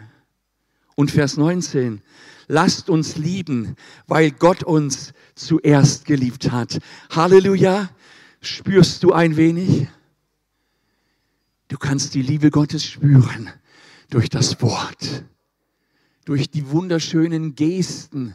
[0.94, 2.02] Und Vers 19,
[2.48, 6.80] lasst uns lieben, weil Gott uns zuerst geliebt hat.
[7.08, 7.88] Halleluja,
[8.42, 9.88] spürst du ein wenig?
[11.68, 13.48] Du kannst die Liebe Gottes spüren
[14.10, 15.24] durch das Wort,
[16.26, 18.34] durch die wunderschönen Gesten,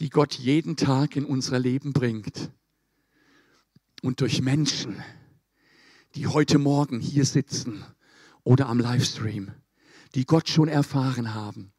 [0.00, 2.50] die Gott jeden Tag in unser Leben bringt
[4.02, 5.02] und durch Menschen,
[6.14, 7.82] die heute Morgen hier sitzen
[8.44, 9.52] oder am Livestream
[10.14, 11.72] die Gott schon erfahren haben.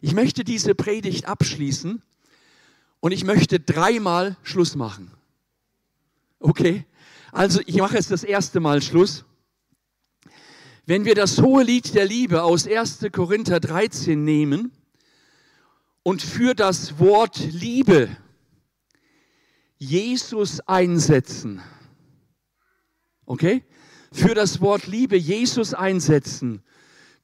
[0.00, 2.02] Ich möchte diese Predigt abschließen
[3.00, 5.10] und ich möchte dreimal Schluss machen.
[6.38, 6.86] Okay?
[7.32, 9.24] Also ich mache jetzt das erste Mal Schluss.
[10.86, 13.06] Wenn wir das hohe Lied der Liebe aus 1.
[13.12, 14.72] Korinther 13 nehmen
[16.02, 18.08] und für das Wort Liebe
[19.76, 21.62] Jesus einsetzen,
[23.26, 23.64] okay?
[24.12, 26.62] Für das Wort Liebe Jesus einsetzen,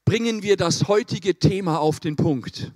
[0.05, 2.72] bringen wir das heutige Thema auf den Punkt.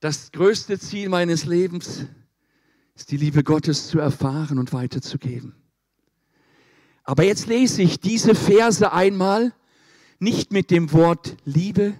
[0.00, 2.06] Das größte Ziel meines Lebens
[2.94, 5.54] ist die Liebe Gottes zu erfahren und weiterzugeben.
[7.04, 9.52] Aber jetzt lese ich diese Verse einmal
[10.18, 11.94] nicht mit dem Wort Liebe,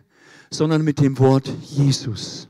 [0.51, 2.49] sondern mit dem Wort Jesus.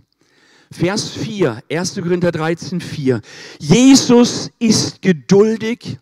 [0.70, 1.94] Vers 4, 1.
[1.94, 3.20] Korinther 13, 4.
[3.58, 5.98] Jesus ist geduldig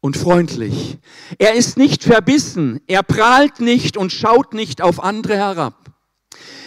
[0.00, 0.98] und freundlich.
[1.38, 5.74] Er ist nicht verbissen, er prahlt nicht und schaut nicht auf andere herab.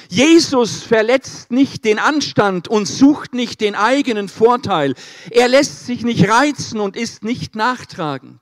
[0.09, 4.93] Jesus verletzt nicht den Anstand und sucht nicht den eigenen Vorteil.
[5.29, 8.41] Er lässt sich nicht reizen und ist nicht nachtragend.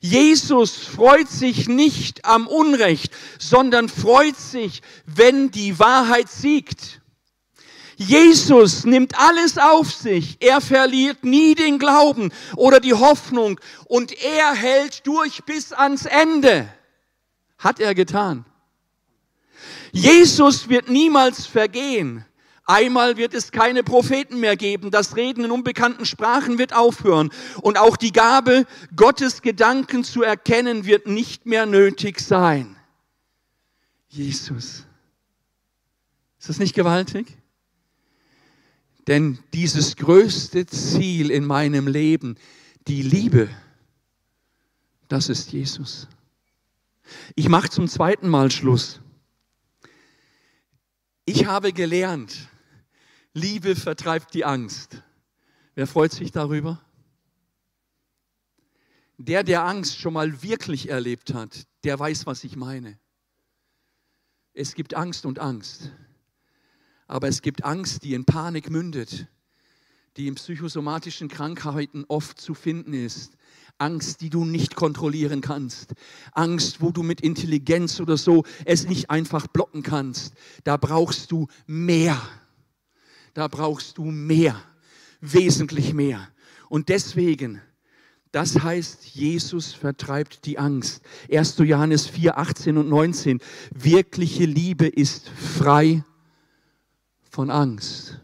[0.00, 7.00] Jesus freut sich nicht am Unrecht, sondern freut sich, wenn die Wahrheit siegt.
[7.96, 10.36] Jesus nimmt alles auf sich.
[10.40, 16.68] Er verliert nie den Glauben oder die Hoffnung und er hält durch bis ans Ende.
[17.58, 18.44] Hat er getan.
[19.92, 22.26] Jesus wird niemals vergehen.
[22.66, 24.90] Einmal wird es keine Propheten mehr geben.
[24.90, 27.30] Das Reden in unbekannten Sprachen wird aufhören.
[27.62, 32.76] Und auch die Gabe, Gottes Gedanken zu erkennen, wird nicht mehr nötig sein.
[34.08, 34.84] Jesus.
[36.38, 37.38] Ist das nicht gewaltig?
[39.06, 42.36] Denn dieses größte Ziel in meinem Leben,
[42.88, 43.48] die Liebe,
[45.08, 46.08] das ist Jesus.
[47.36, 49.00] Ich mache zum zweiten Mal Schluss.
[51.24, 52.48] Ich habe gelernt,
[53.32, 55.02] Liebe vertreibt die Angst.
[55.74, 56.80] Wer freut sich darüber?
[59.18, 62.98] Der, der Angst schon mal wirklich erlebt hat, der weiß, was ich meine.
[64.52, 65.90] Es gibt Angst und Angst.
[67.06, 69.28] Aber es gibt Angst, die in Panik mündet,
[70.16, 73.36] die in psychosomatischen Krankheiten oft zu finden ist.
[73.78, 75.94] Angst, die du nicht kontrollieren kannst.
[76.32, 80.34] Angst, wo du mit Intelligenz oder so es nicht einfach blocken kannst.
[80.64, 82.20] Da brauchst du mehr.
[83.34, 84.60] Da brauchst du mehr.
[85.20, 86.28] Wesentlich mehr.
[86.70, 87.60] Und deswegen,
[88.32, 91.02] das heißt, Jesus vertreibt die Angst.
[91.30, 91.58] 1.
[91.58, 93.40] Johannes 4, 18 und 19.
[93.74, 96.02] Wirkliche Liebe ist frei
[97.36, 98.18] von Angst.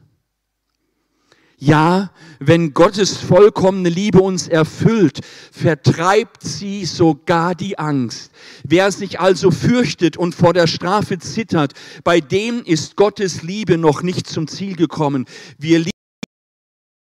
[1.59, 5.21] Ja, wenn Gottes vollkommene Liebe uns erfüllt,
[5.53, 8.33] vertreibt sie sogar die Angst.
[8.65, 14.03] Wer sich also fürchtet und vor der Strafe zittert, bei dem ist Gottes Liebe noch
[14.03, 15.27] nicht zum Ziel gekommen.
[15.59, 15.91] Wir lieben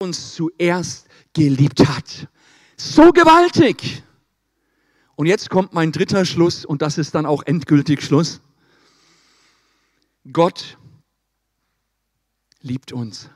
[0.02, 2.28] uns zuerst geliebt hat.
[2.76, 4.02] So gewaltig.
[5.16, 8.42] Und jetzt kommt mein dritter Schluss und das ist dann auch endgültig Schluss.
[10.30, 10.76] Gott
[12.64, 13.28] liebt uns.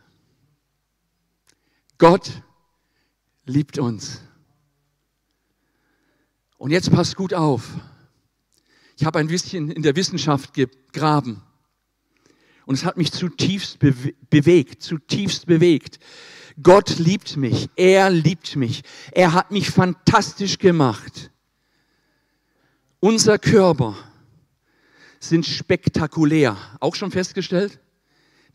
[1.99, 2.43] Gott
[3.45, 4.23] liebt uns.
[6.57, 7.77] Und jetzt passt gut auf.
[8.97, 11.43] Ich habe ein bisschen in der Wissenschaft gegraben.
[12.65, 15.99] Und es hat mich zutiefst bewegt, zutiefst bewegt.
[16.61, 21.31] Gott liebt mich, er liebt mich, er hat mich fantastisch gemacht.
[22.99, 23.95] Unser Körper
[25.21, 26.57] sind spektakulär.
[26.81, 27.79] Auch schon festgestellt?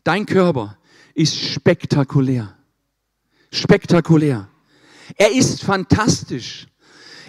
[0.04, 0.78] Dein Körper
[1.14, 2.54] ist spektakulär
[3.54, 4.48] spektakulär.
[5.16, 6.66] Er ist fantastisch.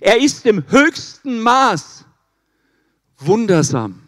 [0.02, 2.06] Er ist im höchsten Maß
[3.18, 4.02] wundersam.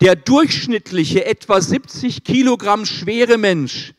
[0.00, 3.94] Der durchschnittliche, etwa 70 Kilogramm schwere Mensch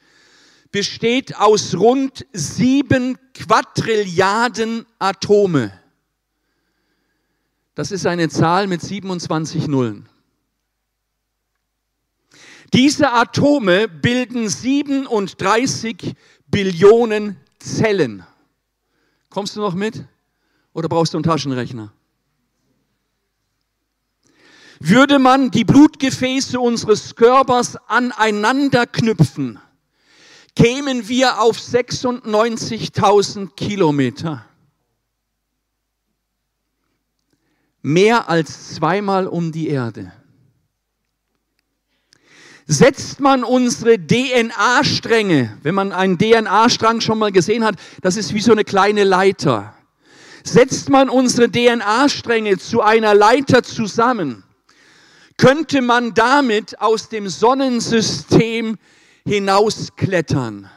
[0.72, 5.72] besteht aus rund sieben Quadrilliarden Atome.
[7.76, 10.10] Das ist eine Zahl mit 27 Nullen.
[12.74, 16.16] Diese Atome bilden 37
[16.48, 18.26] Billionen Zellen.
[19.30, 20.04] Kommst du noch mit?
[20.74, 21.94] Oder brauchst du einen Taschenrechner?
[24.80, 29.60] Würde man die Blutgefäße unseres Körpers aneinander knüpfen,
[30.56, 34.48] kämen wir auf 96.000 Kilometer.
[37.84, 40.12] Mehr als zweimal um die Erde
[42.66, 48.42] setzt man unsere DNA-Stränge, wenn man einen DNA-Strang schon mal gesehen hat, das ist wie
[48.42, 49.76] so eine kleine Leiter.
[50.44, 54.44] Setzt man unsere DNA-Stränge zu einer Leiter zusammen,
[55.38, 58.78] könnte man damit aus dem Sonnensystem
[59.26, 60.70] hinausklettern.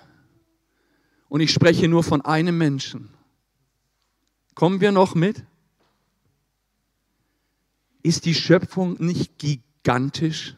[1.29, 3.11] Und ich spreche nur von einem Menschen.
[4.55, 5.45] Kommen wir noch mit?
[8.03, 10.55] Ist die Schöpfung nicht gigantisch?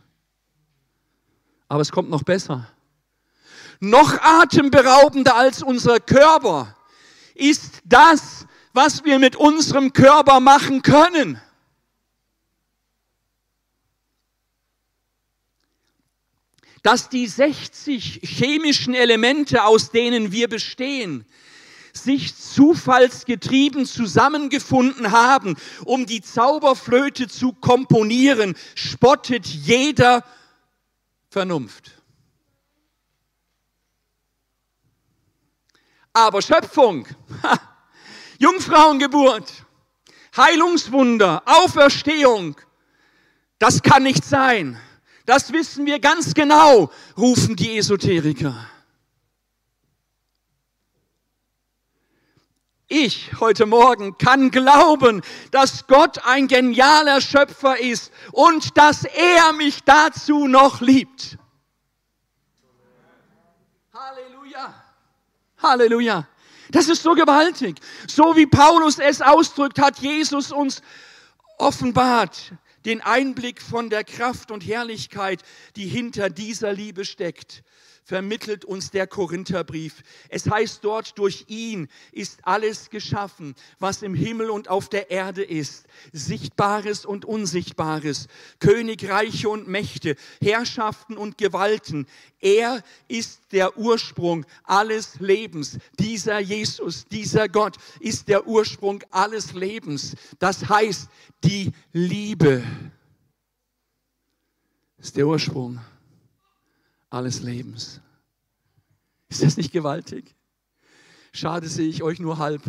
[1.69, 2.67] Aber es kommt noch besser.
[3.81, 6.75] Noch atemberaubender als unser Körper
[7.35, 11.41] ist das, was wir mit unserem Körper machen können.
[16.83, 21.27] Dass die 60 chemischen Elemente, aus denen wir bestehen,
[21.93, 30.25] sich zufallsgetrieben zusammengefunden haben, um die Zauberflöte zu komponieren, spottet jeder
[31.39, 31.93] Vernunft.
[36.13, 37.07] Aber Schöpfung,
[38.41, 39.53] Jungfrauengeburt,
[40.37, 42.57] Heilungswunder, Auferstehung,
[43.61, 44.81] das kann nicht sein.
[45.27, 48.57] Das wissen wir ganz genau, rufen die Esoteriker.
[52.91, 55.21] Ich heute Morgen kann glauben,
[55.51, 61.37] dass Gott ein genialer Schöpfer ist und dass er mich dazu noch liebt.
[63.93, 64.75] Halleluja.
[65.63, 66.29] Halleluja.
[66.71, 67.79] Das ist so gewaltig.
[68.07, 70.81] So wie Paulus es ausdrückt, hat Jesus uns
[71.59, 72.55] offenbart
[72.87, 75.43] den Einblick von der Kraft und Herrlichkeit,
[75.77, 77.63] die hinter dieser Liebe steckt
[78.09, 80.03] vermittelt uns der Korintherbrief.
[80.31, 85.45] Es heißt dort, durch ihn ist alles geschaffen, was im Himmel und auf der Erde
[85.45, 85.85] ist,
[86.15, 88.29] Sichtbares und Unsichtbares,
[88.61, 92.07] Königreiche und Mächte, Herrschaften und Gewalten.
[92.41, 95.77] Er ist der Ursprung alles Lebens.
[95.99, 100.17] Dieser Jesus, dieser Gott ist der Ursprung alles Lebens.
[100.39, 101.11] Das heißt,
[101.45, 102.63] die Liebe
[104.97, 105.79] ist der Ursprung
[107.11, 108.01] alles Lebens.
[109.29, 110.35] Ist das nicht gewaltig?
[111.33, 112.63] Schade sehe ich euch nur halb.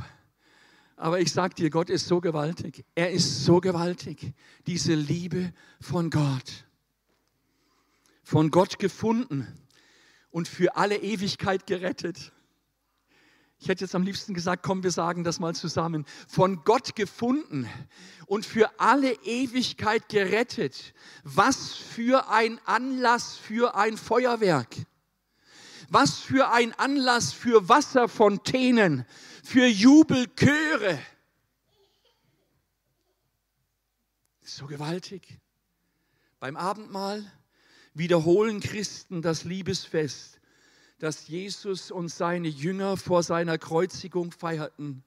[0.96, 2.86] Aber ich sage dir, Gott ist so gewaltig.
[2.94, 4.34] Er ist so gewaltig.
[4.68, 6.66] Diese Liebe von Gott.
[8.24, 9.48] Von Gott gefunden
[10.30, 12.34] und für alle Ewigkeit gerettet.
[13.62, 16.06] Ich hätte jetzt am liebsten gesagt, komm, wir sagen das mal zusammen.
[16.30, 17.68] Von Gott gefunden
[18.26, 20.94] und für alle Ewigkeit gerettet.
[21.24, 24.74] Was für ein Anlass für ein Feuerwerk.
[25.90, 29.06] Was für ein Anlass für Wasserfontänen,
[29.44, 31.00] für Jubelchöre.
[34.42, 35.38] So gewaltig.
[36.40, 37.30] Beim Abendmahl
[37.94, 40.39] wiederholen Christen das Liebesfest
[41.00, 45.04] das Jesus und seine Jünger vor seiner Kreuzigung feierten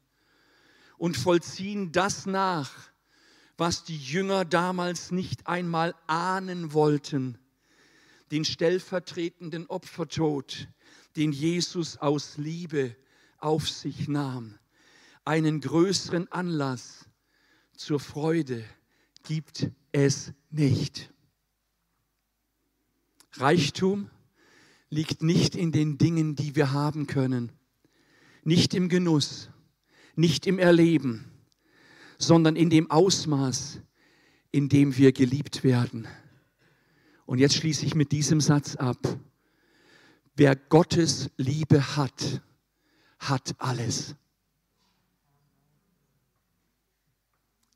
[0.97, 2.72] und vollziehen das nach,
[3.59, 7.38] was die Jünger damals nicht einmal ahnen wollten,
[8.30, 10.68] den stellvertretenden Opfertod,
[11.16, 12.97] den Jesus aus Liebe
[13.38, 14.59] auf sich nahm.
[15.24, 17.07] Einen größeren Anlass
[17.76, 18.64] zur Freude
[19.22, 21.12] gibt es nicht.
[23.34, 24.11] Reichtum
[24.93, 27.51] liegt nicht in den Dingen, die wir haben können,
[28.45, 29.49] nicht im Genuss,
[30.16, 31.32] nicht im Erleben,
[32.18, 33.80] sondern in dem Ausmaß,
[34.51, 36.07] in dem wir geliebt werden.
[37.24, 38.99] Und jetzt schließe ich mit diesem Satz ab.
[40.36, 42.43] Wer Gottes Liebe hat,
[43.18, 44.14] hat alles.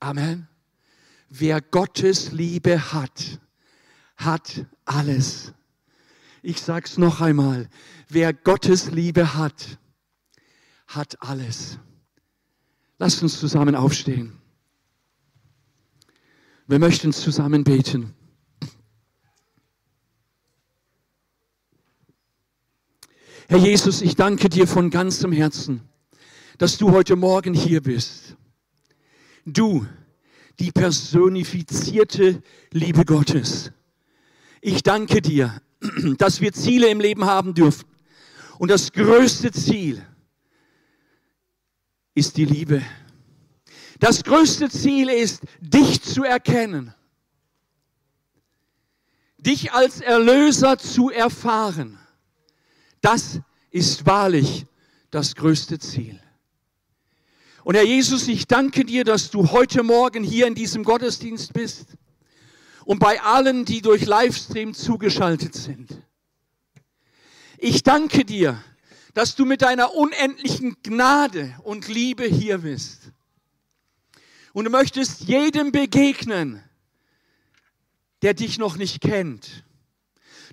[0.01, 0.49] Amen.
[1.31, 3.41] Wer Gottes Liebe hat,
[4.19, 5.55] hat alles.
[6.49, 7.69] Ich sage es noch einmal,
[8.09, 9.81] wer Gottes Liebe hat,
[10.87, 11.81] hat alles.
[13.01, 14.33] Lasst uns zusammen aufstehen.
[16.69, 18.15] Wir möchten zusammen beten.
[23.49, 25.81] Herr Jesus, ich danke dir von ganzem Herzen,
[26.59, 28.37] dass du heute Morgen hier bist.
[29.45, 29.85] Du,
[30.61, 32.41] die personifizierte
[32.71, 33.73] Liebe Gottes.
[34.61, 35.61] Ich danke dir,
[36.19, 37.87] dass wir Ziele im Leben haben dürfen.
[38.59, 40.05] Und das größte Ziel
[42.15, 42.83] ist die Liebe.
[43.99, 46.95] Das größte Ziel ist, dich zu erkennen,
[49.39, 51.99] dich als Erlöser zu erfahren.
[53.01, 54.67] Das ist wahrlich
[55.11, 56.21] das größte Ziel.
[57.65, 61.97] Und Herr Jesus, ich danke dir, dass du heute Morgen hier in diesem Gottesdienst bist
[62.87, 66.01] und bei allen, die durch Livestream zugeschaltet sind.
[67.59, 68.63] Ich danke dir,
[69.13, 73.11] dass du mit deiner unendlichen Gnade und Liebe hier bist.
[74.53, 76.63] Und du möchtest jedem begegnen,
[78.23, 79.65] der dich noch nicht kennt.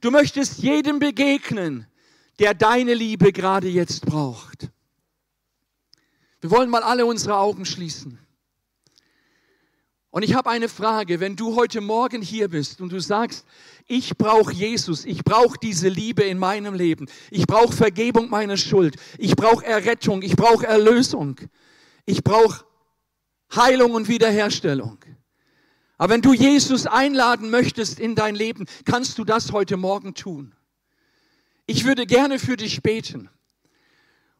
[0.02, 1.86] Du möchtest jedem begegnen,
[2.40, 4.72] der deine Liebe gerade jetzt braucht.
[6.42, 8.18] Wir wollen mal alle unsere Augen schließen.
[10.14, 13.48] Und ich habe eine Frage, wenn du heute Morgen hier bist und du sagst,
[13.88, 18.96] ich brauche Jesus, ich brauche diese Liebe in meinem Leben, ich brauche Vergebung meiner Schuld,
[19.18, 21.38] ich brauche Errettung, ich brauche Erlösung,
[22.06, 22.64] ich brauche
[23.56, 25.00] Heilung und Wiederherstellung.
[25.98, 30.54] Aber wenn du Jesus einladen möchtest in dein Leben, kannst du das heute Morgen tun.
[31.66, 33.32] Ich würde gerne für dich beten.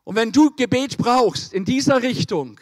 [0.04, 2.60] Und wenn du Gebet brauchst in dieser Richtung,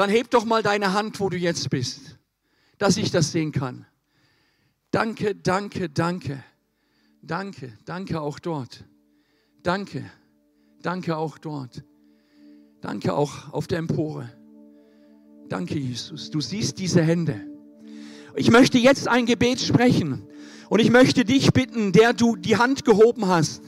[0.00, 2.16] dann heb doch mal deine Hand, wo du jetzt bist,
[2.78, 3.84] dass ich das sehen kann.
[4.90, 6.42] Danke, danke, danke.
[7.20, 8.82] Danke, danke auch dort.
[9.62, 10.10] Danke,
[10.80, 11.84] danke auch dort.
[12.80, 14.32] Danke auch auf der Empore.
[15.50, 16.30] Danke, Jesus.
[16.30, 17.38] Du siehst diese Hände.
[18.36, 20.26] Ich möchte jetzt ein Gebet sprechen
[20.70, 23.64] und ich möchte dich bitten, der du die Hand gehoben hast,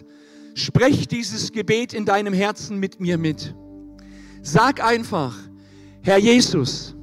[0.55, 3.55] sprech dieses Gebet in deinem Herzen mit mir mit.
[4.41, 5.37] Sag einfach,
[6.03, 6.97] Herr Jesus,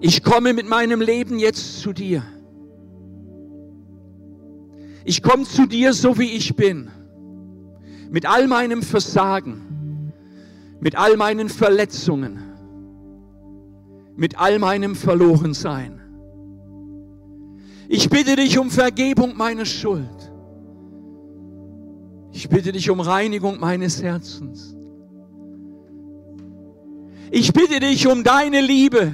[0.00, 2.22] ich komme mit meinem Leben jetzt zu dir.
[5.04, 6.90] Ich komme zu dir so wie ich bin,
[8.10, 10.12] mit all meinem Versagen,
[10.78, 12.38] mit all meinen Verletzungen,
[14.14, 16.00] mit all meinem Verlorensein.
[17.88, 20.32] Ich bitte dich um Vergebung meiner Schuld.
[22.30, 24.74] Ich bitte dich um Reinigung meines Herzens.
[27.36, 29.12] Ich bitte dich um deine Liebe.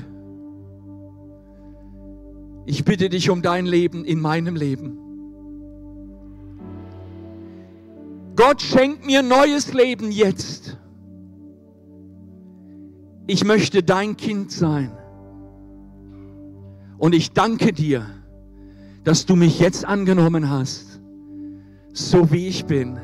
[2.67, 4.99] Ich bitte dich um dein Leben in meinem Leben.
[8.37, 10.77] Gott schenkt mir neues Leben jetzt.
[13.27, 14.93] Ich möchte dein Kind sein.
[16.99, 18.05] Und ich danke dir,
[19.03, 21.01] dass du mich jetzt angenommen hast,
[21.95, 23.01] so wie ich bin.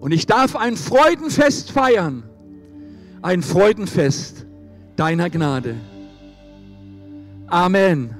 [0.00, 2.24] Und ich darf ein Freudenfest feiern
[3.28, 4.46] ein Freudenfest
[4.96, 5.74] deiner Gnade.
[7.46, 8.17] Amen.